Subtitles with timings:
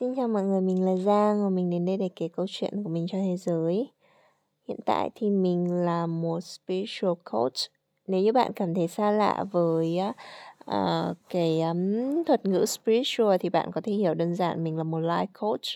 [0.00, 2.82] Xin chào mọi người, mình là Giang và mình đến đây để kể câu chuyện
[2.82, 3.90] của mình cho thế giới.
[4.68, 7.52] Hiện tại thì mình là một spiritual coach.
[8.06, 10.00] Nếu như bạn cảm thấy xa lạ với
[10.70, 14.82] uh, cái um, thuật ngữ spiritual thì bạn có thể hiểu đơn giản mình là
[14.82, 15.66] một life coach.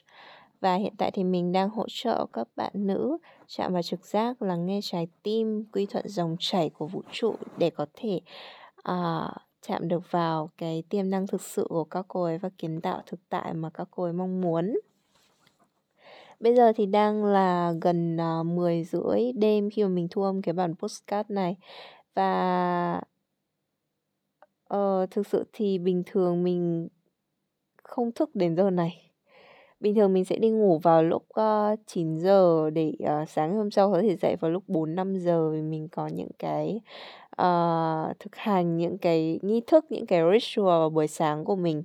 [0.60, 4.42] Và hiện tại thì mình đang hỗ trợ các bạn nữ chạm vào trực giác,
[4.42, 8.20] lắng nghe trái tim, quy thuận dòng chảy của vũ trụ để có thể
[8.90, 9.32] uh,
[9.62, 13.02] chạm được vào cái tiềm năng thực sự của các cô ấy và kiến tạo
[13.06, 14.80] thực tại mà các cô ấy mong muốn.
[16.40, 20.22] Bây giờ thì đang là gần à, uh, 10 rưỡi đêm khi mà mình thu
[20.22, 21.56] âm cái bản postcard này
[22.14, 23.00] và
[24.74, 26.88] uh, thực sự thì bình thường mình
[27.82, 29.09] không thức đến giờ này
[29.80, 33.54] bình thường mình sẽ đi ngủ vào lúc ờ, uh, 9 giờ để uh, sáng
[33.54, 36.80] hôm sau có thể dậy vào lúc 4 5 giờ vì mình có những cái
[37.42, 41.82] uh, thực hành những cái nghi thức những cái ritual vào buổi sáng của mình.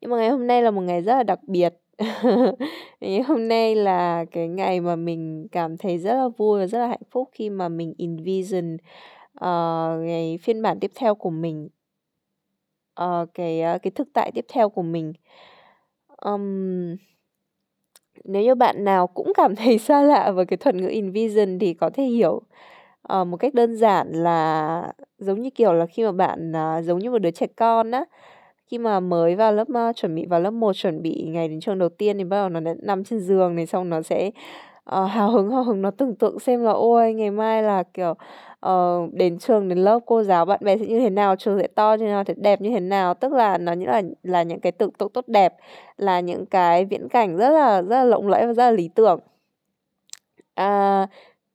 [0.00, 1.74] Nhưng mà ngày hôm nay là một ngày rất là đặc biệt.
[3.00, 6.78] Ngày hôm nay là cái ngày mà mình cảm thấy rất là vui và rất
[6.78, 8.76] là hạnh phúc khi mà mình envision
[9.44, 11.68] uh, ngày phiên bản tiếp theo của mình
[13.02, 15.12] uh, cái uh, cái thực tại tiếp theo của mình
[16.24, 16.96] um,
[18.24, 21.74] nếu như bạn nào cũng cảm thấy xa lạ với cái thuật ngữ envision thì
[21.74, 22.42] có thể hiểu.
[23.12, 26.98] Uh, một cách đơn giản là giống như kiểu là khi mà bạn uh, giống
[26.98, 28.04] như một đứa trẻ con á
[28.70, 31.60] khi mà mới vào lớp uh, chuẩn bị vào lớp 1 chuẩn bị ngày đến
[31.60, 34.30] trường đầu tiên thì bắt đầu nó nằm trên giường này xong nó sẽ
[34.96, 38.14] uh, hào hứng hào hứng nó tưởng tượng xem là ôi ngày mai là kiểu
[38.66, 41.66] uh, đến trường đến lớp cô giáo bạn bè sẽ như thế nào trường sẽ
[41.66, 43.14] to như thế nào sẽ đẹp như thế nào?
[43.14, 45.54] Tức là nó những là là những cái tưởng tượng tốt đẹp
[45.96, 48.88] là những cái viễn cảnh rất là rất là lộng lẫy và rất là lý
[48.94, 49.20] tưởng.
[50.54, 51.06] À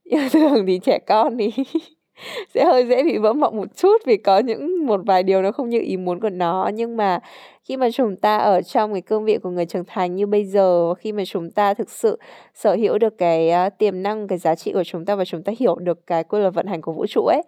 [0.34, 1.52] thường thì trẻ con thì
[2.54, 5.52] sẽ hơi dễ bị vỡ mộng một chút vì có những một vài điều nó
[5.52, 6.70] không như ý muốn của nó.
[6.74, 7.20] Nhưng mà
[7.64, 10.46] khi mà chúng ta ở trong cái cương vị của người trưởng thành như bây
[10.46, 12.20] giờ khi mà chúng ta thực sự
[12.54, 15.44] sở hữu được cái uh, tiềm năng cái giá trị của chúng ta và chúng
[15.44, 17.42] ta hiểu được cái quy luật vận hành của vũ trụ ấy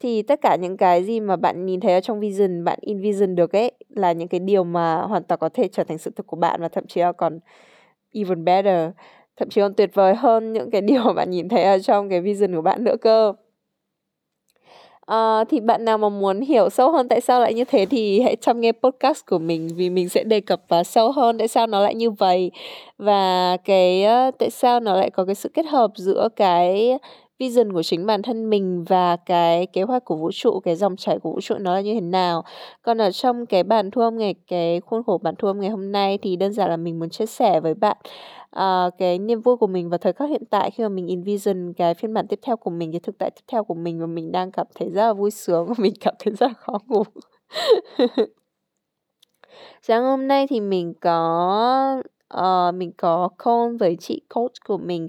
[0.00, 3.34] thì tất cả những cái gì mà bạn nhìn thấy ở trong vision bạn envision
[3.34, 6.26] được ấy là những cái điều mà hoàn toàn có thể trở thành sự thực
[6.26, 7.38] của bạn và thậm chí là còn
[8.12, 8.90] even better
[9.36, 12.08] thậm chí còn tuyệt vời hơn những cái điều mà bạn nhìn thấy ở trong
[12.08, 13.32] cái vision của bạn nữa cơ.
[15.14, 18.20] Uh, thì bạn nào mà muốn hiểu sâu hơn tại sao lại như thế thì
[18.20, 21.48] hãy chăm nghe podcast của mình vì mình sẽ đề cập vào sâu hơn tại
[21.48, 22.50] sao nó lại như vậy.
[22.98, 26.98] Và cái uh, tại sao nó lại có cái sự kết hợp giữa cái
[27.38, 30.96] vision của chính bản thân mình và cái kế hoạch của vũ trụ cái dòng
[30.96, 32.44] chảy của vũ trụ nó là như thế nào.
[32.82, 35.70] Còn ở trong cái bản thu âm ngày cái khuôn khổ bản thu âm ngày
[35.70, 37.96] hôm nay thì đơn giản là mình muốn chia sẻ với bạn
[38.56, 41.72] uh, cái niềm vui của mình vào thời khắc hiện tại khi mà mình envision
[41.72, 44.06] cái phiên bản tiếp theo của mình cái thực tại tiếp theo của mình và
[44.06, 46.78] mình đang cảm thấy rất là vui sướng và mình cảm thấy rất là khó
[46.86, 47.02] ngủ.
[49.82, 52.02] Sáng hôm nay thì mình có
[52.36, 55.04] uh, mình có con với chị coach của mình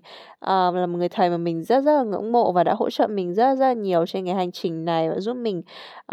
[0.46, 2.90] uh, là một người thầy mà mình rất rất là ngưỡng mộ và đã hỗ
[2.90, 5.62] trợ mình rất rất là nhiều trên cái hành trình này và giúp mình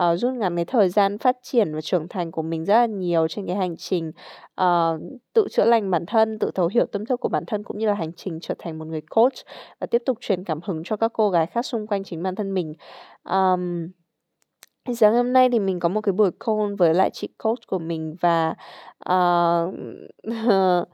[0.02, 2.86] uh, rút ngắn cái thời gian phát triển và trưởng thành của mình rất là
[2.86, 4.12] nhiều trên cái hành trình
[4.60, 5.00] uh,
[5.32, 7.86] tự chữa lành bản thân tự thấu hiểu tâm thức của bản thân cũng như
[7.86, 9.34] là hành trình trở thành một người coach
[9.80, 12.34] và tiếp tục truyền cảm hứng cho các cô gái khác xung quanh chính bản
[12.34, 12.74] thân mình.
[13.24, 13.88] Um,
[14.94, 17.78] sáng hôm nay thì mình có một cái buổi call với lại chị coach của
[17.78, 18.54] mình và
[19.12, 19.74] uh,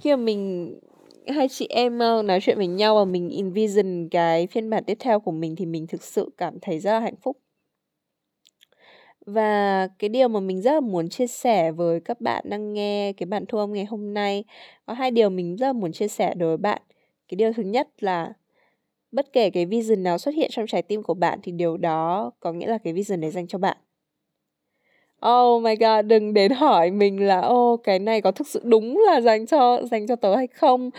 [0.00, 0.72] khi mà mình
[1.28, 4.96] hai chị em ờ, nói chuyện với nhau và mình envision cái phiên bản tiếp
[5.00, 7.36] theo của mình thì mình thực sự cảm thấy rất là hạnh phúc.
[9.26, 13.12] Và cái điều mà mình rất là muốn chia sẻ với các bạn đang nghe
[13.12, 14.44] cái bản thu âm ngày hôm nay
[14.86, 16.82] có hai điều mình rất là muốn chia sẻ đối với bạn.
[17.28, 18.32] Cái điều thứ nhất là
[19.16, 22.30] bất kể cái vision nào xuất hiện trong trái tim của bạn thì điều đó
[22.40, 23.76] có nghĩa là cái vision này dành cho bạn
[25.26, 28.60] Oh my god, đừng đến hỏi mình là ô oh, cái này có thực sự
[28.64, 30.90] đúng là dành cho dành cho tớ hay không?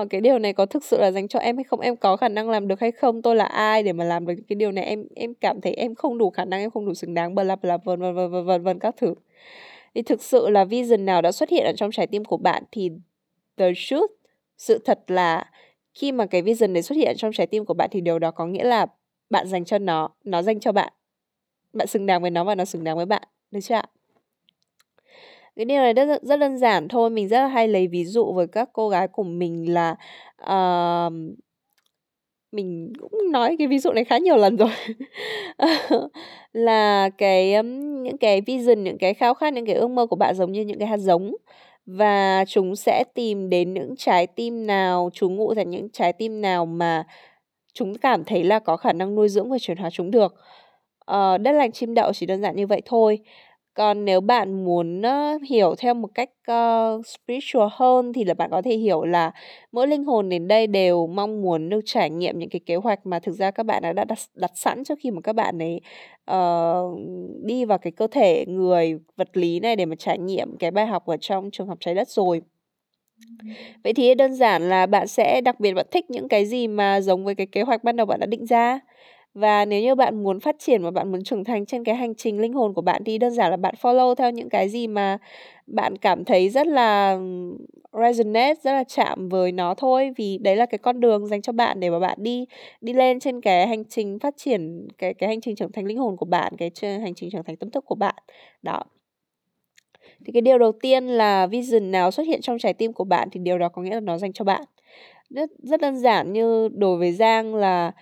[0.00, 1.80] Uh, cái điều này có thực sự là dành cho em hay không?
[1.80, 3.22] Em có khả năng làm được hay không?
[3.22, 4.84] Tôi là ai để mà làm được cái điều này?
[4.84, 7.56] Em em cảm thấy em không đủ khả năng, em không đủ xứng đáng bla
[7.56, 9.14] bla vân vân vân vân vân các thứ.
[9.94, 12.62] Thì thực sự là vision nào đã xuất hiện ở trong trái tim của bạn
[12.72, 12.90] thì
[13.56, 14.10] the truth,
[14.56, 15.50] sự thật là
[16.00, 18.30] khi mà cái vision đấy xuất hiện trong trái tim của bạn thì điều đó
[18.30, 18.86] có nghĩa là
[19.30, 20.92] bạn dành cho nó nó dành cho bạn.
[21.72, 23.84] Bạn xứng đáng với nó và nó xứng đáng với bạn được chưa ạ?
[25.56, 28.32] Cái điều này rất rất đơn giản thôi mình rất là hay lấy ví dụ
[28.32, 29.96] với các cô gái của mình là
[30.42, 31.12] uh,
[32.52, 34.70] mình cũng nói cái ví dụ này khá nhiều lần rồi.
[36.52, 37.62] Là cái
[38.02, 40.60] những cái vision những cái khao khát những cái ước mơ của bạn giống như
[40.60, 41.36] những cái hạt giống
[41.86, 46.40] và chúng sẽ tìm đến những trái tim nào trú ngụ tại những trái tim
[46.40, 47.04] nào mà
[47.74, 50.34] chúng cảm thấy là có khả năng nuôi dưỡng và chuyển hóa chúng được.
[51.10, 53.18] Uh, đất lành chim đậu chỉ đơn giản như vậy thôi
[53.74, 58.50] còn nếu bạn muốn uh, hiểu theo một cách uh, spiritual hơn thì là bạn
[58.50, 59.32] có thể hiểu là
[59.72, 63.06] mỗi linh hồn đến đây đều mong muốn được trải nghiệm những cái kế hoạch
[63.06, 65.80] mà thực ra các bạn đã đặt, đặt sẵn trước khi mà các bạn ấy
[66.30, 66.98] uh,
[67.44, 70.86] đi vào cái cơ thể người vật lý này để mà trải nghiệm cái bài
[70.86, 72.40] học ở trong trường học trái đất rồi.
[73.84, 77.00] Vậy thì đơn giản là bạn sẽ đặc biệt bạn thích những cái gì mà
[77.00, 78.80] giống với cái kế hoạch ban đầu bạn đã định ra.
[79.34, 82.14] Và nếu như bạn muốn phát triển và bạn muốn trưởng thành trên cái hành
[82.14, 84.86] trình linh hồn của bạn thì đơn giản là bạn follow theo những cái gì
[84.86, 85.18] mà
[85.66, 87.18] bạn cảm thấy rất là
[87.92, 91.52] resonate, rất là chạm với nó thôi vì đấy là cái con đường dành cho
[91.52, 92.46] bạn để mà bạn đi
[92.80, 95.98] đi lên trên cái hành trình phát triển cái cái hành trình trưởng thành linh
[95.98, 98.14] hồn của bạn, cái hành trình trưởng thành tâm thức của bạn.
[98.62, 98.82] Đó.
[100.26, 103.28] Thì cái điều đầu tiên là vision nào xuất hiện trong trái tim của bạn
[103.32, 104.62] thì điều đó có nghĩa là nó dành cho bạn.
[105.30, 107.92] Rất rất đơn giản như đối với Giang là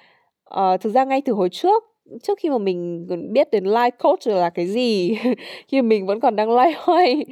[0.55, 1.85] uh, thực ra ngay từ hồi trước,
[2.23, 5.19] trước khi mà mình biết đến life coach là cái gì,
[5.69, 7.25] khi mình vẫn còn đang loay hoay,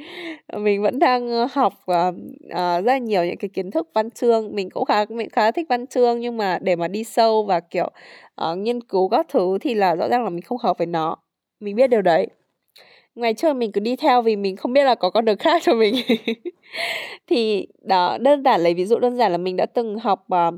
[0.57, 2.15] mình vẫn đang, ờ, học, uh,
[2.45, 4.55] uh, rất là nhiều những cái kiến thức văn chương.
[4.55, 7.59] Mình cũng khá mình khá thích văn chương nhưng mà để mà đi sâu và,
[7.59, 7.89] kiểu,
[8.51, 11.15] uh, nghiên cứu các thứ thì là rõ ràng là mình không hợp với nó.
[11.59, 12.27] Mình biết điều đấy.
[13.15, 15.61] Ngày trước mình cứ đi theo vì mình không biết là có con đường khác
[15.65, 15.95] cho mình.
[17.27, 20.53] Thì đó, đơn giản lấy ví dụ đơn giản là mình đã từng học, uh,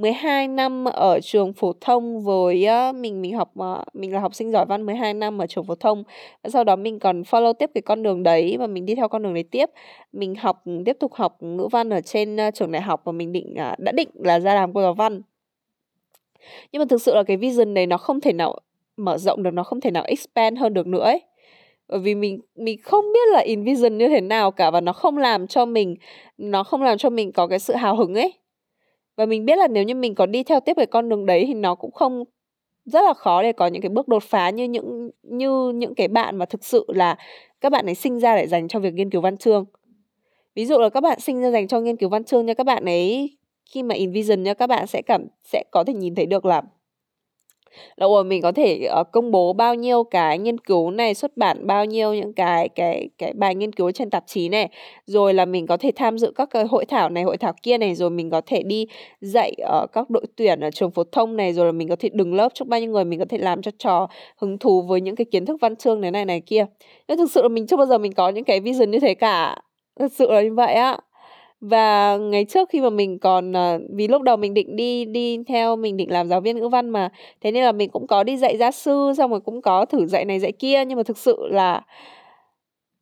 [0.00, 4.34] 12 năm ở trường phổ thông với uh, mình mình học uh, mình là học
[4.34, 6.04] sinh giỏi văn 12 năm ở trường phổ thông.
[6.42, 9.08] Và sau đó mình còn follow tiếp cái con đường đấy và mình đi theo
[9.08, 9.70] con đường đấy tiếp.
[10.12, 13.32] Mình học tiếp tục học ngữ văn ở trên uh, trường đại học và mình
[13.32, 15.22] định uh, đã định là ra làm cô giáo văn.
[16.72, 18.58] Nhưng mà thực sự là cái vision này nó không thể nào
[18.96, 21.20] mở rộng được nó không thể nào expand hơn được nữa ấy.
[21.88, 25.18] Bởi vì mình mình không biết là envision như thế nào cả và nó không
[25.18, 25.96] làm cho mình
[26.38, 28.39] nó không làm cho mình có cái sự hào hứng ấy
[29.20, 31.44] và mình biết là nếu như mình có đi theo tiếp cái con đường đấy
[31.46, 32.24] thì nó cũng không,
[32.84, 36.08] rất là khó để có những cái bước đột phá như những như những cái
[36.08, 37.16] bạn mà thực sự là
[37.60, 39.64] các bạn ấy sinh ra để dành cho việc nghiên cứu văn chương.
[40.54, 42.64] Ví dụ là các bạn sinh ra dành cho nghiên cứu văn chương nha, các
[42.64, 43.36] bạn ấy
[43.70, 46.62] khi mà Invision nha, các bạn sẽ cảm, sẽ có thể nhìn thấy được là
[47.96, 51.36] là ủa mình có thể uh, công bố bao nhiêu cái nghiên cứu này xuất
[51.36, 54.68] bản bao nhiêu những cái cái cái bài nghiên cứu trên tạp chí này
[55.06, 57.78] rồi là mình có thể tham dự các cái hội thảo này hội thảo kia
[57.78, 58.86] này rồi mình có thể đi
[59.20, 62.08] dạy ở các đội tuyển ở trường phổ thông này rồi là mình có thể
[62.12, 65.00] đứng lớp trước bao nhiêu người mình có thể làm cho trò hứng thú với
[65.00, 66.66] những cái kiến thức văn chương này này này kia.
[67.08, 69.14] Nhưng thực sự là mình chưa bao giờ mình có những cái vision như thế
[69.14, 69.56] cả.
[70.00, 70.98] Thực sự là như vậy á
[71.60, 75.38] và ngày trước khi mà mình còn uh, vì lúc đầu mình định đi đi
[75.48, 77.08] theo mình định làm giáo viên ngữ văn mà
[77.40, 80.06] thế nên là mình cũng có đi dạy gia sư xong rồi cũng có thử
[80.06, 81.82] dạy này dạy kia nhưng mà thực sự là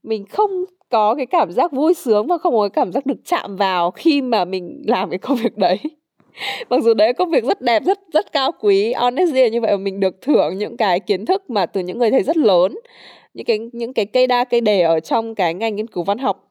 [0.03, 3.19] mình không có cái cảm giác vui sướng và không có cái cảm giác được
[3.25, 5.79] chạm vào khi mà mình làm cái công việc đấy.
[6.71, 9.71] Mặc dù đấy công việc rất đẹp rất rất cao quý honestly là như vậy
[9.71, 12.75] mà mình được thưởng những cái kiến thức mà từ những người thầy rất lớn
[13.35, 16.19] những cái những cái cây đa cây đề ở trong cái ngành nghiên cứu văn
[16.19, 16.48] học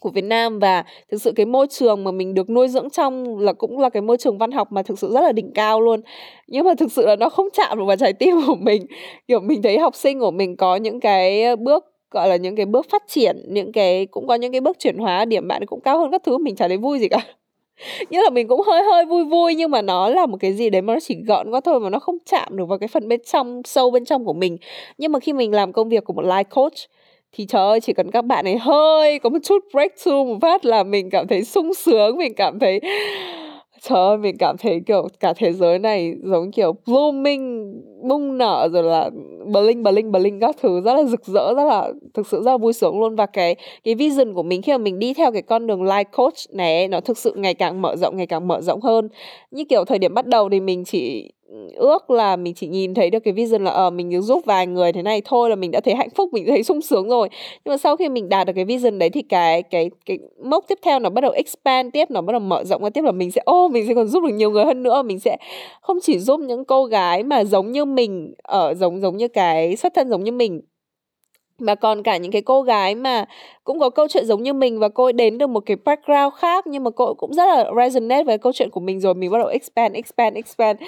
[0.00, 3.38] của Việt Nam và thực sự cái môi trường mà mình được nuôi dưỡng trong
[3.38, 5.80] là cũng là cái môi trường văn học mà thực sự rất là đỉnh cao
[5.80, 6.00] luôn.
[6.46, 8.86] Nhưng mà thực sự là nó không chạm được vào trái tim của mình.
[9.28, 12.66] Kiểu, mình thấy học sinh của mình có những cái bước, gọi là, những cái
[12.66, 15.80] bước phát triển, những cái, cũng có những cái bước chuyển hóa, điểm bạn cũng
[15.80, 17.20] cao hơn các thứ, mình chả thấy vui gì cả.
[18.10, 20.70] Như là mình cũng hơi hơi vui vui, nhưng mà nó là một cái gì
[20.70, 23.08] đấy mà nó chỉ gọn quá thôi mà nó không chạm được vào cái phần
[23.08, 24.56] bên trong, sâu bên trong của mình.
[24.98, 26.72] Nhưng mà khi mình làm công việc của một life coach
[27.32, 30.64] thì trời ơi, chỉ cần các bạn ấy hơi có một chút breakthrough một phát
[30.64, 32.80] là mình cảm thấy sung sướng, mình cảm thấy,
[33.82, 37.74] trời ơi, mình cảm thấy kiểu cả thế giới này giống kiểu blooming,
[38.08, 39.10] bung nở rồi là
[39.46, 42.56] bling bling bling các thứ, rất là rực rỡ, rất là thực sự rất là
[42.56, 43.16] vui sướng luôn.
[43.16, 46.04] Và cái cái vision của mình khi mà mình đi theo cái con đường life
[46.16, 49.08] coach này nó thực sự ngày càng mở rộng, ngày càng mở rộng hơn.
[49.50, 51.32] Như kiểu thời điểm bắt đầu thì mình chỉ
[51.76, 54.66] ước là mình chỉ nhìn thấy được cái vision là ờ uh, mình giúp vài
[54.66, 57.28] người thế này thôi là mình đã thấy hạnh phúc mình thấy sung sướng rồi.
[57.64, 60.64] Nhưng mà sau khi mình đạt được cái vision đấy thì cái cái cái mốc
[60.68, 63.12] tiếp theo nó bắt đầu expand tiếp nó bắt đầu mở rộng ra tiếp là
[63.12, 65.02] mình sẽ ô oh, mình sẽ còn giúp được nhiều người hơn nữa.
[65.02, 65.36] Mình sẽ
[65.80, 69.76] không chỉ giúp những cô gái mà giống như mình ở giống giống như cái
[69.76, 70.60] xuất thân giống như mình
[71.60, 73.24] mà còn cả những cái cô gái mà
[73.64, 76.34] cũng có câu chuyện giống như mình và cô ấy đến được một cái background
[76.34, 79.30] khác nhưng mà cô cũng rất là resonate với câu chuyện của mình rồi mình
[79.30, 80.78] bắt đầu expand expand expand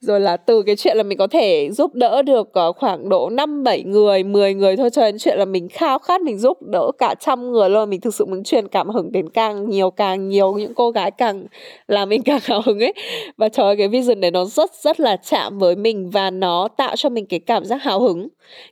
[0.00, 3.30] rồi là từ cái chuyện là mình có thể giúp đỡ được ờ, khoảng độ
[3.30, 6.58] 5 7 người, 10 người thôi cho đến chuyện là mình khao khát mình giúp
[6.62, 9.90] đỡ cả trăm người luôn, mình thực sự muốn truyền cảm hứng đến càng nhiều
[9.90, 11.44] càng nhiều những cô gái càng
[11.88, 12.92] làm mình càng hào hứng ấy.
[13.36, 16.68] Và trời ơi cái vision này nó rất rất là chạm với mình và nó
[16.76, 18.28] tạo cho mình cái cảm giác hào hứng.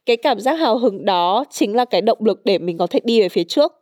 [0.06, 3.00] Cái cảm giác hào hứng đó chính là cái động lực để mình có thể
[3.04, 3.72] đi về phía trước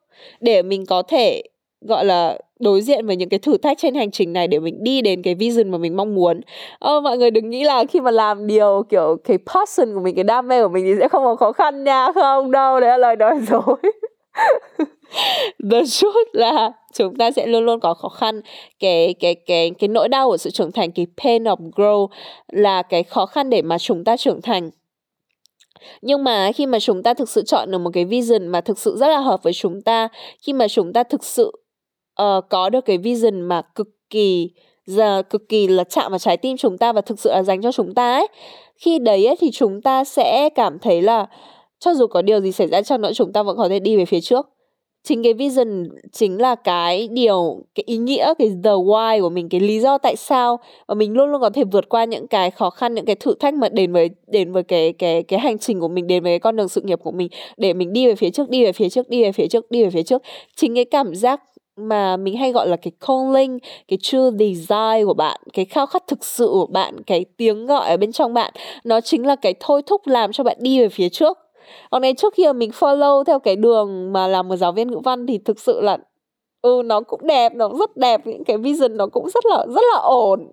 [0.40, 1.42] để mình có thể
[1.80, 4.85] gọi là đối diện với những cái thử thách trên hành trình này để mình
[4.85, 6.40] đi đến cái vision mà mình mong muốn.
[6.78, 10.14] Ờ, mọi người đừng nghĩ là khi mà làm điều kiểu cái passion của mình
[10.14, 12.90] cái đam mê của mình thì sẽ không có khó khăn nha không đâu đấy
[12.90, 13.76] là lời nói dối.
[15.70, 18.40] The truth là chúng ta sẽ luôn luôn có khó khăn.
[18.80, 22.08] Cái cái cái cái nỗi đau của sự trưởng thành cái pain of grow
[22.52, 24.70] là cái khó khăn để mà chúng ta trưởng thành
[26.02, 28.78] nhưng mà khi mà chúng ta thực sự chọn được một cái vision mà thực
[28.78, 30.09] sự rất là hợp với chúng ta
[30.42, 31.52] khi mà chúng ta thực sự
[32.23, 34.50] uh, có được cái vision mà cực kỳ
[34.87, 37.62] giờ cực kỳ là chạm vào trái tim chúng ta và thực sự là dành
[37.62, 38.28] cho chúng ta ấy
[38.76, 41.26] khi đấy ấy, thì chúng ta sẽ cảm thấy là
[41.78, 43.97] cho dù có điều gì xảy ra chăng nữa chúng ta vẫn có thể đi
[43.97, 44.49] về phía trước
[45.07, 49.49] chính cái vision chính là cái điều cái ý nghĩa cái the why của mình
[49.49, 52.51] cái lý do tại sao và mình luôn luôn có thể vượt qua những cái
[52.51, 55.59] khó khăn những cái thử thách mà đến với đến với cái cái cái hành
[55.59, 58.07] trình của mình đến với cái con đường sự nghiệp của mình để mình đi
[58.07, 60.23] về phía trước đi về phía trước đi về phía trước đi về phía trước.
[60.57, 61.41] Chính cái cảm giác
[61.77, 63.59] mà mình hay gọi là cái calling,
[63.89, 67.89] cái true desire của bạn, cái khao khát thực sự của bạn, cái tiếng gọi
[67.89, 68.53] ở bên trong bạn,
[68.85, 71.46] nó chính là cái thôi thúc làm cho bạn đi về phía trước
[71.90, 74.90] còn này trước khi mà mình follow theo cái đường mà làm một giáo viên
[74.90, 75.99] ngữ văn thì thực sự là
[76.62, 79.82] ừ nó cũng đẹp, nó rất đẹp, những cái vision nó cũng rất là rất
[79.92, 80.50] là ổn,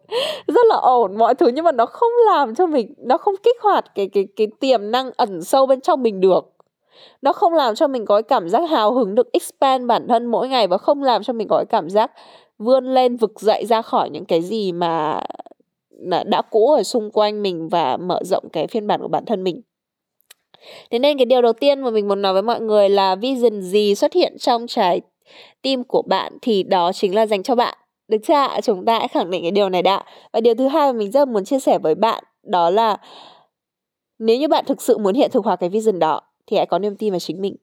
[0.48, 1.48] rất là ổn, mọi thứ.
[1.48, 4.92] Nhưng mà nó không làm cho mình, nó không kích hoạt cái cái cái tiềm
[4.92, 6.50] năng ẩn sâu bên trong mình được.
[7.22, 10.26] Nó không làm cho mình có cái cảm giác hào hứng được expand bản thân
[10.26, 12.12] mỗi ngày và không làm cho mình có cái cảm giác
[12.58, 15.22] vươn lên, vực dậy ra khỏi những cái gì mà
[16.26, 19.44] đã cũ ở xung quanh mình và mở rộng cái phiên bản của bản thân
[19.44, 19.62] mình.
[20.92, 23.62] Thế nên cái điều đầu tiên mà mình muốn nói với mọi người là vision
[23.62, 25.02] gì xuất hiện trong trái
[25.62, 27.78] tim của bạn thì đó chính là dành cho bạn.
[28.08, 28.60] Được chưa ạ?
[28.64, 30.04] Chúng ta hãy khẳng định cái điều này đã.
[30.34, 32.98] Và điều thứ hai mà mình rất muốn chia sẻ với bạn đó là
[34.20, 36.80] nếu như bạn thực sự muốn hiện thực hóa cái vision đó thì hãy có
[36.80, 37.56] niềm tin vào chính mình.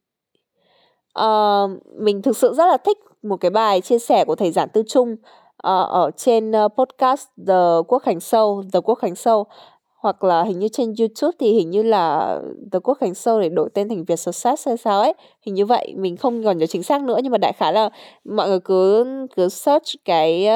[1.21, 4.69] Uh, mình thực sự rất là thích một cái bài chia sẻ của thầy giản
[4.69, 7.54] tư trung uh, ở trên uh, podcast The
[7.88, 9.45] Quốc Khánh Show, The Quốc Khánh Show
[10.00, 12.38] hoặc là hình như trên YouTube thì hình như là
[12.73, 15.14] The Quốc Khánh Show để đổi tên thành Việt Success hay sao ấy
[15.47, 17.90] hình như vậy mình không còn nhớ chính xác nữa nhưng mà đại khái là
[18.25, 19.04] mọi người cứ
[19.37, 20.49] cứ search cái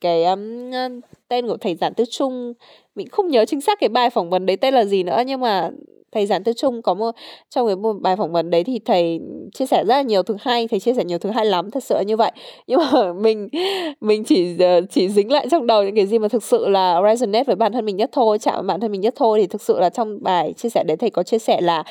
[0.00, 2.52] cái um, tên của thầy giảng tư trung
[2.94, 5.40] mình không nhớ chính xác cái bài phỏng vấn đấy tên là gì nữa nhưng
[5.40, 5.70] mà
[6.14, 7.10] thầy giản tư trung có một,
[7.50, 9.20] trong cái một bài phỏng vấn đấy thì thầy
[9.54, 11.84] chia sẻ rất là nhiều thứ hay, thầy chia sẻ nhiều thứ hay lắm, thật
[11.84, 12.32] sự như vậy.
[12.66, 13.48] Nhưng mà mình
[14.00, 17.00] mình chỉ ờ, chỉ dính lại trong đầu những cái gì mà thực sự là
[17.08, 19.40] resonate với bản thân mình nhất thôi, chạm vào bản thân mình nhất thôi.
[19.40, 21.82] Thì thực sự là trong bài chia sẻ đấy thầy có chia sẻ là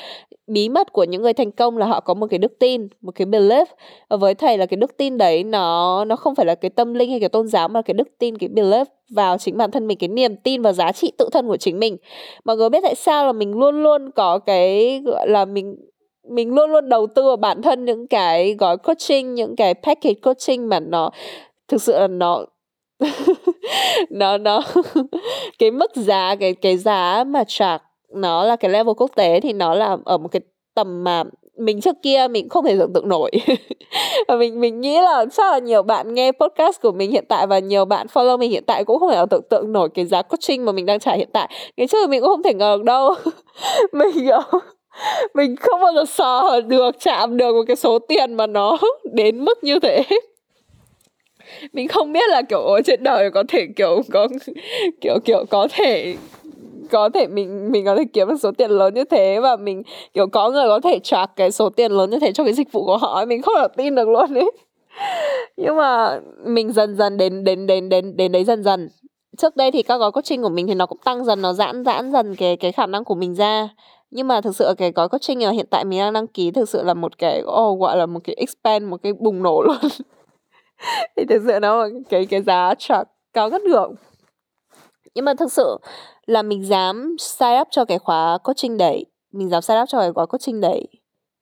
[0.47, 3.11] bí mật của những người thành công là họ có một cái đức tin, một
[3.15, 3.65] cái belief.
[4.09, 6.93] Và với thầy là cái đức tin đấy nó nó không phải là cái tâm
[6.93, 9.71] linh hay cái tôn giáo, mà là cái đức tin, cái belief vào chính bản
[9.71, 11.97] thân mình, cái niềm tin và giá trị tự thân của chính mình.
[12.45, 15.75] Mọi người biết tại sao là mình luôn luôn có cái, gọi là, mình
[16.29, 20.13] mình luôn luôn đầu tư vào bản thân những cái gói coaching, những cái package
[20.13, 21.09] coaching mà nó,
[21.67, 22.45] thực sự là nó
[24.09, 24.61] nó nó
[25.59, 27.77] cái mức giá, cái cái giá mà trả
[28.13, 30.41] nó là cái level quốc tế thì nó là ở một cái
[30.75, 31.23] tầm mà
[31.57, 33.31] mình trước kia mình không thể tưởng tượng nổi.
[34.27, 37.47] Và mình mình nghĩ là chắc là nhiều bạn nghe podcast của mình hiện tại
[37.47, 40.21] và nhiều bạn follow mình hiện tại cũng không thể tưởng tượng nổi cái giá
[40.21, 41.49] coaching mà mình đang trả hiện tại.
[41.77, 43.13] Ngày trước mình cũng không thể ngờ được đâu.
[43.93, 44.29] Mình
[45.33, 48.77] mình không bao giờ sờ được, chạm được một cái số tiền mà nó
[49.13, 50.03] đến mức như thế.
[51.73, 54.27] Mình không biết là, kiểu, ở trên đời có thể, kiểu, có,
[55.01, 56.15] kiểu kiểu, có thể
[56.93, 59.83] có thể mình mình có thể kiếm được số tiền lớn như thế và mình
[60.13, 62.71] kiểu có người có thể trả cái số tiền lớn như thế cho cái dịch
[62.71, 64.51] vụ của họ mình không thể tin được luôn ấy.
[65.57, 68.89] Nhưng mà mình dần dần đến đến đến đến đến đấy dần dần.
[69.37, 71.85] Trước đây thì các gói coaching của mình thì nó cũng tăng dần nó giãn
[71.85, 73.69] giãn dần cái cái khả năng của mình ra.
[74.11, 76.69] Nhưng mà thực sự cái gói coaching mà hiện tại mình đang đăng ký thực
[76.69, 79.77] sự là một cái oh, gọi là một cái expand một cái bùng nổ luôn.
[81.17, 83.95] Thì thực sự nó cái cái giá trả cao ngất ngưỡng
[85.15, 85.77] nhưng mà thực sự
[86.25, 89.99] là mình dám sign up cho cái khóa coaching đấy, mình dám sign up cho
[89.99, 90.87] cái khóa coaching đấy.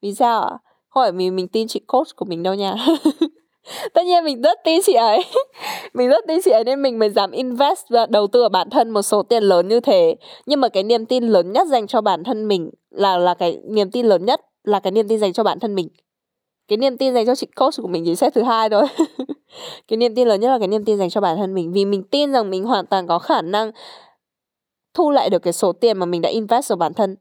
[0.02, 0.58] Vì sao ạ?
[0.90, 2.76] Không phải mình mình tin chị coach của mình đâu nha.
[3.94, 5.24] Tất nhiên mình rất tin chị ấy.
[5.94, 8.70] Mình rất tin chị ấy nên mình mới dám invest và đầu tư ở bản
[8.70, 10.16] thân một số tiền lớn như thế.
[10.46, 13.60] Nhưng mà cái niềm tin lớn nhất dành cho bản thân mình là là cái
[13.70, 15.88] niềm tin lớn nhất là cái niềm tin dành cho bản thân mình
[16.72, 18.88] cái niềm tin dành cho chị coach của mình chỉ xếp thứ hai thôi.
[19.88, 21.86] Cái niềm tin lớn nhất là cái niềm tin dành cho bản thân mình, vì
[21.86, 23.72] mình tin rằng mình hoàn toàn có khả năng
[24.94, 27.16] thu lại được cái số tiền mà mình đã invest vào bản thân.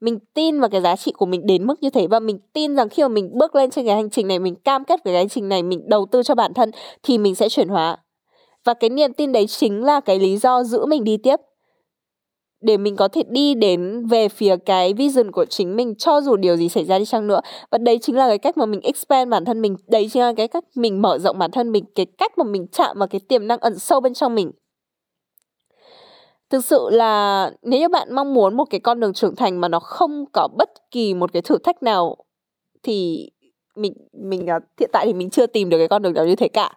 [0.00, 2.76] Mình tin vào cái giá trị của mình đến mức như thế và mình tin
[2.76, 5.14] rằng khi mà mình bước lên trên cái hành trình này, mình cam kết với
[5.14, 6.70] cái hành trình này, mình đầu tư cho bản thân
[7.02, 7.96] thì mình sẽ chuyển hóa.
[8.64, 11.36] Và cái niềm tin đấy chính là cái lý do giữ mình đi tiếp
[12.66, 16.36] để mình có thể đi đến về phía cái vision của chính mình, cho dù
[16.36, 17.40] điều gì xảy ra đi chăng nữa.
[17.70, 19.76] Và đấy chính là cái cách mà mình expand bản thân mình.
[19.86, 22.66] Đấy chính là cái cách mình mở rộng bản thân mình, cái cách mà mình
[22.72, 24.52] chạm vào cái tiềm năng ẩn sâu bên trong mình.
[26.50, 29.68] Thực sự là nếu như bạn mong muốn một cái con đường trưởng thành mà
[29.68, 32.16] nó không có bất kỳ một cái thử thách nào,
[32.82, 33.30] thì
[33.76, 36.36] mình mình à, hiện tại thì mình chưa tìm được cái con đường nào như
[36.36, 36.74] thế cả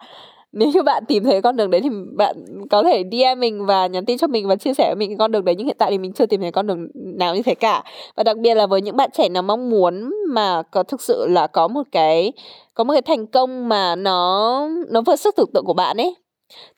[0.52, 2.36] nếu như bạn tìm thấy con đường đấy thì bạn
[2.70, 5.18] có thể DM mình và nhắn tin cho mình và chia sẻ với mình cái
[5.18, 7.42] con đường đấy, nhưng hiện tại thì mình chưa tìm thấy con đường nào như
[7.42, 7.84] thế cả.
[8.16, 11.28] Và đặc biệt là với những bạn trẻ nào mong muốn mà có thực sự
[11.28, 12.34] là có một cái,
[12.74, 16.16] có một cái thành công mà nó nó vượt sức tưởng tượng của bạn ấy.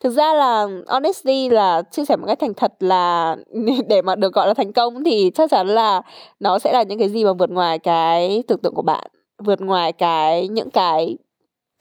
[0.00, 3.36] Thực ra là honestly là chia sẻ một cách thành thật là
[3.88, 6.02] để mà được gọi là thành công thì chắc chắn là
[6.40, 9.06] nó sẽ là những cái gì mà vượt ngoài cái tưởng tượng của bạn,
[9.44, 11.16] vượt ngoài cái, những cái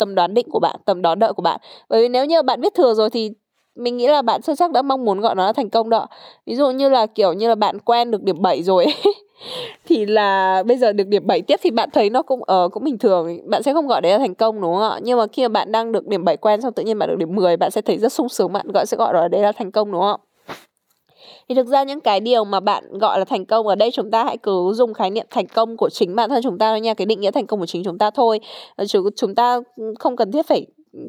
[0.01, 1.59] tầm đoán định của bạn tầm đoán đợi của bạn.
[1.89, 3.31] Bởi vì nếu như bạn biết thừa rồi thì
[3.75, 6.07] mình nghĩ là bạn sâu sắc đã mong muốn gọi nó là thành công đó.
[6.45, 8.85] Ví dụ như là kiểu như là bạn quen được điểm 7 rồi
[9.85, 12.71] thì là bây giờ được điểm 7 tiếp thì bạn thấy nó cũng ở uh,
[12.71, 13.49] cũng bình thường.
[13.49, 14.99] Bạn sẽ không gọi đấy là thành công đúng không ạ?
[15.03, 17.17] Nhưng mà khi mà bạn đang được điểm 7 quen xong tự nhiên bạn được
[17.17, 19.51] điểm 10 bạn sẽ thấy rất sung sướng bạn gọi sẽ gọi đó đấy là
[19.51, 20.19] thành công đúng không
[21.51, 24.11] thì thực ra những cái điều mà bạn gọi là thành công ở đây chúng
[24.11, 26.81] ta hãy cứ dùng khái niệm thành công của chính bản thân chúng ta thôi
[26.81, 28.39] nha cái định nghĩa thành công của chính chúng ta thôi.
[28.75, 29.59] Ờ, chúng chúng ta
[29.99, 30.65] không cần thiết phải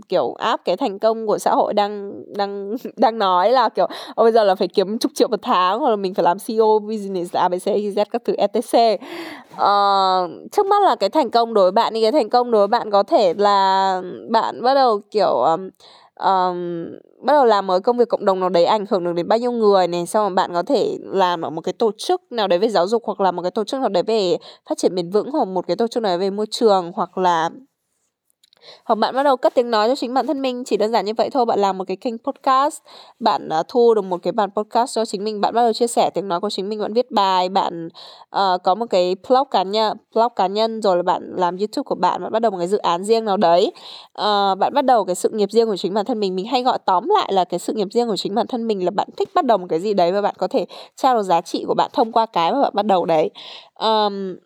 [0.09, 4.17] kiểu áp cái thành công của xã hội đang đang đang nói là kiểu oh,
[4.17, 6.79] bây giờ là phải kiếm chục triệu một tháng hoặc là mình phải làm CEO
[6.79, 9.01] business ABC Z các thứ etc uh,
[9.57, 12.61] ờ, trước mắt là cái thành công đối với bạn thì cái thành công đối
[12.61, 15.69] với bạn có thể là bạn bắt đầu kiểu um,
[16.23, 16.87] um,
[17.27, 19.39] bắt đầu làm ở công việc cộng đồng nào đấy ảnh hưởng được đến bao
[19.39, 22.49] nhiêu người này xong rồi bạn có thể làm ở một cái tổ chức nào
[22.49, 24.37] đấy về giáo dục hoặc là một cái tổ chức nào đấy về
[24.69, 27.19] phát triển bền vững hoặc một cái tổ chức nào đấy về môi trường hoặc
[27.19, 27.51] là
[28.85, 31.05] hoặc bạn bắt đầu cất tiếng nói cho chính bản thân mình chỉ đơn giản
[31.05, 32.83] như vậy thôi bạn làm một cái kênh podcast
[33.21, 35.87] bạn uh, thu được một cái bản podcast cho chính mình bạn bắt đầu chia
[35.87, 37.89] sẻ tiếng nói của chính mình bạn viết bài bạn
[38.37, 41.85] uh, có một cái blog cá nhân blog cá nhân rồi là bạn làm youtube
[41.85, 43.73] của bạn bạn bắt đầu một cái dự án riêng nào đấy.
[44.19, 46.63] Uh, bạn bắt đầu cái sự nghiệp riêng của chính bản thân mình mình hay
[46.63, 49.09] gọi tóm lại là cái sự nghiệp riêng của chính bản thân mình là bạn
[49.17, 50.67] thích bắt đầu một cái gì đấy và bạn có thể
[50.97, 53.31] trao được giá trị của bạn thông qua cái mà bạn bắt đầu đấy.
[53.81, 54.37] Um,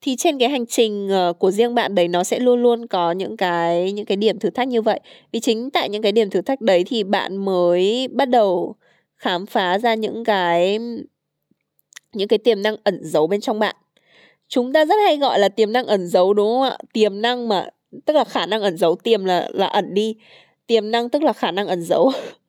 [0.00, 3.12] thì trên cái hành trình ờ, của riêng bạn đấy nó sẽ luôn luôn có
[3.12, 5.00] những cái những cái điểm thử thách như vậy.
[5.32, 8.74] Vì chính tại những cái điểm thử thách đấy thì bạn mới bắt đầu
[9.16, 10.78] khám phá ra những cái
[12.12, 13.76] những cái tiềm năng ẩn giấu bên trong bạn.
[14.48, 16.78] Chúng ta rất hay gọi là tiềm năng ẩn giấu, đúng không ạ?
[16.92, 17.66] Tiềm năng mà,
[18.06, 20.16] tức là khả năng ẩn giấu, tiềm là là ẩn đi.
[20.66, 22.12] Tiềm năng tức là khả năng ẩn giấu.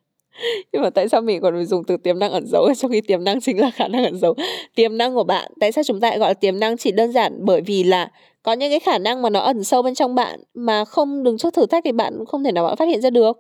[0.72, 2.74] nhưng mà tại sao mình còn phải dùng từ tiềm năng ẩn giấu?
[2.78, 4.34] Trong khi tiềm năng chính là khả năng ẩn giấu.
[4.76, 7.12] Tiềm năng của bạn, tại sao chúng ta lại gọi là tiềm năng chỉ đơn
[7.12, 7.46] giản?
[7.46, 8.12] Bởi vì là
[8.44, 11.38] có những cái khả năng mà nó ẩn sâu bên trong bạn mà không đứng
[11.38, 13.40] trước thử thách thì bạn không thể nào bạn phát hiện ra được.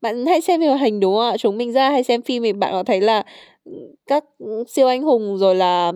[0.00, 1.36] Bạn hay xem phim hoạt hình, đúng không ạ?
[1.36, 3.22] Chúng mình ra hay xem phim thì bạn có thấy là
[4.06, 4.24] các
[4.68, 5.92] siêu anh hùng, rồi là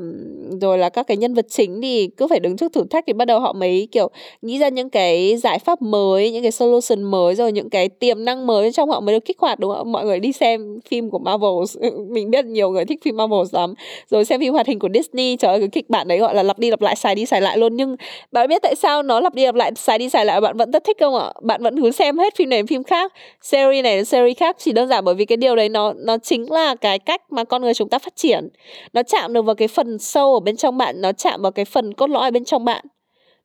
[0.60, 3.12] rồi là các cái nhân vật chính thì cứ phải đứng trước thử thách thì
[3.12, 4.10] bắt đầu họ mới, kiểu,
[4.42, 8.24] nghĩ ra những cái giải pháp mới, những cái solution mới, rồi những cái tiềm
[8.24, 11.10] năng mới trong họ mới được kích hoạt, đúng không mọi người đi xem phim
[11.10, 11.50] của Marvel
[12.08, 13.74] mình biết nhiều người thích phim Marvel lắm.
[14.10, 16.42] Rồi xem phim hoạt hình của Disney, trời ơi, cái kịch bản đấy gọi là
[16.42, 17.76] lặp đi lặp lại, xài đi xài lại luôn.
[17.76, 17.96] Nhưng
[18.32, 20.70] bạn biết tại sao nó lặp đi lặp lại, xài đi xài lại, bạn vẫn
[20.70, 21.32] rất thích không ạ?
[21.42, 24.88] Bạn vẫn cứ xem hết phim này phim khác, series này series khác chỉ đơn
[24.88, 27.62] giản bởi vì cái điều đấy nó nó chính là cái cách mà con con
[27.62, 28.48] người chúng ta phát triển.
[28.92, 31.64] Nó chạm được vào cái phần sâu ở bên trong bạn nó chạm vào cái
[31.64, 32.84] phần cốt lõi bên trong bạn.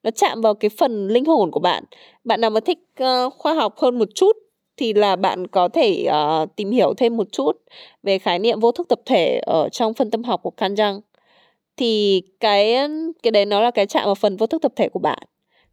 [0.03, 1.83] Nó chạm vào cái phần linh hồn của bạn.
[2.23, 4.37] Bạn nào mà thích uh, khoa học hơn một chút
[4.77, 7.51] thì là bạn có thể uh, tìm hiểu thêm một chút
[8.03, 10.99] về khái niệm vô thức tập thể ở trong phân tâm học của Kanjang.
[11.77, 12.75] Thì cái
[13.23, 15.19] cái đấy nó là cái chạm vào phần vô thức tập thể của bạn.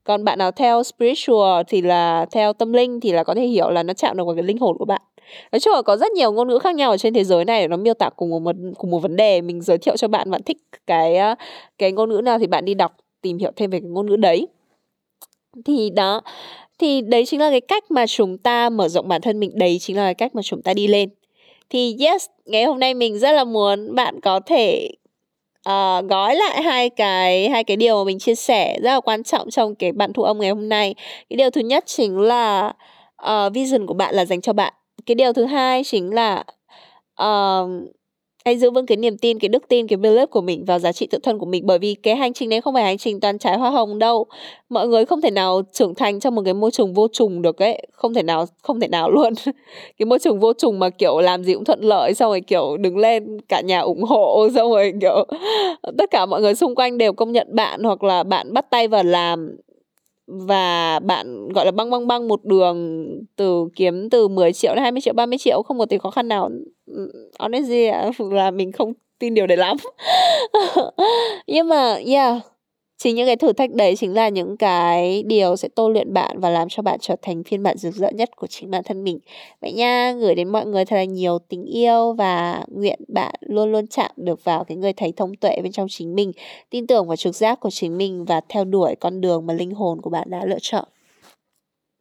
[0.05, 3.71] Còn bạn nào theo spiritual thì là theo tâm linh thì là có thể hiểu
[3.71, 5.03] là nó chạm được vào cái linh hồn của bạn
[5.53, 7.61] nói chung là có rất nhiều ngôn ngữ khác nhau ở trên thế giới này
[7.61, 9.41] để nó miêu tả cùng một cùng một vấn đề.
[9.41, 11.35] Mình giới thiệu cho bạn bạn thích cái ờ,
[11.79, 14.17] cái ngôn ngữ nào thì bạn đi đọc tìm hiểu thêm về cái ngôn ngữ
[14.17, 14.49] đấy.
[15.65, 16.21] Thì đó
[16.79, 19.51] thì đấy chính là cái cách mà chúng ta mở rộng bản thân mình.
[19.55, 21.09] Đấy chính là cái cách mà chúng ta đi lên.
[21.71, 24.91] Thì yes ngày hôm nay mình rất là muốn bạn có thể
[25.69, 29.23] uh, gói lại hai cái hai cái điều mà mình chia sẻ rất là quan
[29.23, 30.95] trọng trong cái bản thu âm ngày hôm nay.
[31.31, 32.73] Cái điều thứ nhất chính là
[33.23, 34.73] uh, vision của bạn là dành cho bạn
[35.07, 36.45] cái điều thứ hai chính là
[37.23, 37.69] uh,
[38.49, 40.93] hãy giữ vững cái niềm tin cái đức tin cái belief của mình vào giá
[40.93, 41.67] trị tự thân của mình.
[41.67, 44.27] Bởi vì cái hành trình đấy không phải hành trình toàn trái hoa hồng đâu.
[44.69, 47.63] Mọi người không thể nào trưởng thành trong một cái môi trường vô trùng được
[47.63, 47.87] ấy.
[47.93, 49.35] Không thể nào không thể nào luôn.
[49.99, 52.77] Cái môi trường vô trùng mà kiểu làm gì cũng thuận lợi xong rồi kiểu
[52.77, 55.25] đứng lên cả nhà ủng hộ xong rồi kiểu
[55.99, 58.89] tất cả mọi người xung quanh đều công nhận bạn hoặc là bạn bắt tay
[58.89, 59.57] vào làm
[60.29, 64.83] và bạn, gọi là, băng băng băng một đường từ kiếm từ 10 triệu đến
[64.83, 66.51] 20 triệu 30 triệu không có tí khó khăn nào.
[66.87, 69.77] Ừ, honestly à, là mình không tin điều đấy lắm.
[71.47, 72.43] Nhưng mà, yeah
[72.99, 76.41] chính những cái thử thách đấy chính là những cái điều sẽ tôi luyện bạn
[76.41, 79.05] và làm cho bạn trở thành phiên bản rực rỡ nhất của chính bản thân
[79.05, 79.19] mình.
[79.61, 83.73] Vậy nha, gửi đến mọi người thật là nhiều tình yêu và nguyện bạn luôn
[83.73, 86.33] luôn chạm được vào cái người thầy thông tuệ bên trong chính mình,
[86.71, 89.71] tin tưởng vào trực giác của chính mình và theo đuổi con đường mà linh
[89.75, 90.85] hồn của bạn đã lựa chọn.